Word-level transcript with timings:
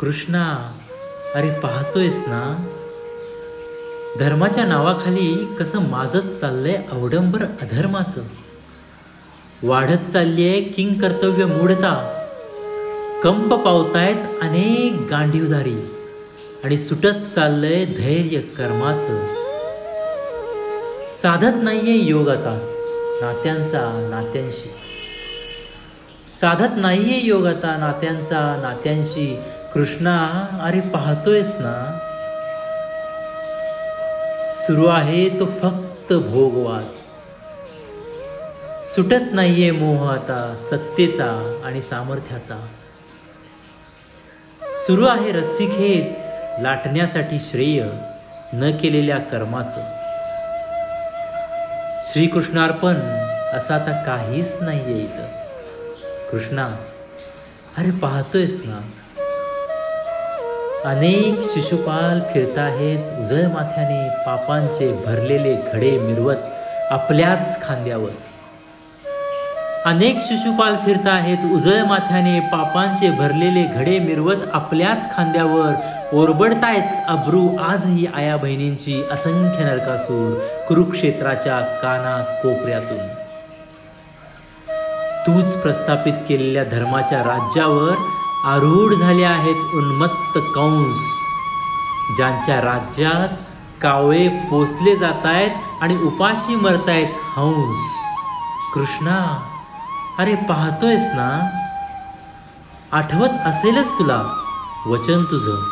कृष्णा 0.00 0.72
अरे 1.34 1.50
पाहतोयस 1.50 2.22
ना? 2.26 2.66
धर्माच्या 4.18 4.64
नावाखाली 4.64 5.54
कसं 5.58 5.80
माजत 5.80 6.28
चाललंय 6.28 6.82
अवडंबर 6.92 7.42
अधर्माचं. 7.42 8.22
वाढत 9.62 10.10
चाललीये 10.10 10.62
किंग 10.62 10.94
कर्तव्य 10.94 11.44
मूढता. 11.44 12.24
कंप 13.22 13.54
पावतायत 13.54 14.16
अनेक 14.42 15.06
गांडीवधारी. 15.10 15.76
आणि 16.64 16.78
सुटत 16.78 17.34
चाललंय 17.34 17.84
धैर्य 17.84 18.40
कर्माचं. 18.40 19.26
साधत 21.08 21.62
नाहीये 21.62 22.08
योग 22.08 22.28
आता 22.28 22.54
नात्यांचा 23.20 24.08
नात्यांशी. 24.10 24.70
साधत 26.40 26.72
नाहीये 26.76 27.20
योग 27.26 27.46
आता 27.46 27.76
नात्यांचा 27.76 28.58
नात्यांशी. 28.62 29.38
कृष्णा 29.78 30.46
अरे 30.62 30.80
पाहतोयस 30.80 31.54
ना? 31.58 31.98
सुरू 34.54 34.86
आहे 34.86 35.28
तो 35.28 35.46
फक्त 35.46 36.12
भोगवाद. 36.12 36.84
सुटत 38.86 39.32
नाहीये 39.32 39.70
मोह 39.70 40.12
आता 40.12 40.56
सत्तेचा 40.70 41.60
आणि 41.64 41.82
सामर्थ्याचा. 41.82 42.66
सुरू 44.78 45.06
आहे 45.06 45.32
रस्सीखेच 45.32 46.18
लाटण्यासाठी 46.62 47.40
श्रेय 47.40 47.84
न 48.52 48.76
केलेल्या 48.76 49.18
कर्माचं. 49.18 49.80
श्रीकृष्णार्पण 52.02 52.94
असं 53.56 53.74
आता 53.74 54.02
काहीच 54.06 54.54
नाहीये 54.60 55.04
इथं. 55.04 55.26
कृष्णा 56.30 56.76
अरे 57.78 57.90
पाहतोयस 57.90 58.60
ना? 58.64 58.80
अनेक 60.84 61.40
शिशुपाल 61.42 62.20
फिरताहेत 62.20 63.20
उजळ 63.20 63.46
माथ्याने 63.46 64.08
पापांचे 64.26 64.92
भरलेले 65.06 65.54
घडे 65.54 65.98
मिरवत 65.98 66.36
आपल्याच 66.90 67.62
खांद्यावर. 67.62 68.10
अनेक 69.84 70.18
शिशुपाल 70.20 70.76
फिरताहेत 70.84 71.38
उजळ 71.54 71.82
माथ्याने 71.82 72.40
पापांचे 72.40 73.10
भरलेले 73.10 73.64
घडे 73.64 73.98
मिरवत 73.98 74.44
आपल्याच 74.52 75.16
खांद्यावर. 75.16 75.72
ओरबडतायत 76.12 77.04
अब्रू 77.08 77.56
आजही 77.56 78.06
आया 78.14 78.36
बहिणींची 78.36 79.02
असंख्य 79.10 79.64
नरकासूर 79.64 80.38
कुरुक्षेत्राच्या 80.68 81.60
काना 81.60 82.24
कोपऱ्यातून. 82.42 83.06
तूच 85.26 85.56
प्रस्थापित 85.56 86.12
केलेल्या 86.28 86.64
धर्माच्या 86.64 87.18
राज्यावर 87.18 87.94
आरूढ 88.44 88.94
झाले 88.94 89.22
आहेत 89.22 89.74
उन्मत्त 89.74 90.38
कंस 90.54 90.98
ज्यांच्या 92.16 92.60
राज्यात 92.60 93.28
कावळे 93.82 94.28
पोचले 94.28 94.96
जात 94.96 95.26
आहेत 95.26 95.50
आणि 95.80 95.96
उपाशी 95.96 96.54
मरतायत 96.54 97.08
हंस. 97.36 97.94
कृष्णा 98.74 99.42
अरे 100.18 100.34
पाहतोयस 100.34 101.00
ना? 101.00 101.48
आठवत 102.92 103.28
असेलच 103.28 103.88
तुला 103.98 104.22
वचन 104.86 105.24
तुझं? 105.24 105.62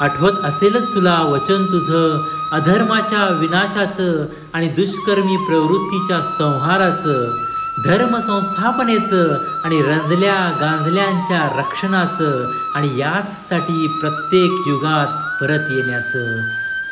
आठवत 0.00 0.44
असेलच 0.44 0.94
तुला 0.94 1.22
वचन 1.22 1.64
तुझं 1.64 2.28
अधर्माच्या 2.52 3.28
विनाशाचं 3.28 4.26
आणि 4.54 4.68
दुष्कर्मी 4.68 5.36
प्रवृत्तीच्या 5.36 6.20
संहाराचं? 6.20 7.51
धर्म 7.78 8.18
संस्थापनेचं 8.18 9.38
आणि 9.64 9.82
रंजल्या 9.82 10.56
गांजल्यांच्या 10.60 11.58
रक्षणाचं 11.58 12.52
आणि 12.74 12.98
याचसाठी 12.98 13.86
प्रत्येक 13.86 14.52
युगात 14.66 15.40
परत 15.40 15.70
येण्याचं 15.70 16.40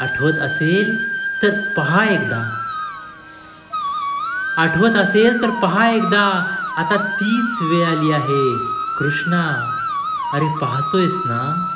आठवत 0.00 0.32
असेल 0.32 0.98
तर 1.42 1.50
पहा 1.76 2.04
एकदा. 2.04 2.54
आठवत 4.58 4.90
असेल 4.90 5.42
तर 5.42 5.50
पहा 5.50 5.90
एकदा. 5.90 6.56
आता 6.76 6.96
तीच 6.96 7.62
वेळ 7.62 7.86
आली 7.86 8.12
आहे. 8.12 8.56
कृष्णा 8.98 9.74
अरे 10.34 10.58
पाहतोयस 10.60 11.20
ना? 11.24 11.68